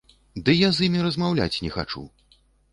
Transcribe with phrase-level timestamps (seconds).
[0.47, 2.05] Ды я з імі размаўляць не хачу.